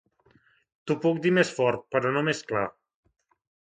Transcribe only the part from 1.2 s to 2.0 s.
dir més fort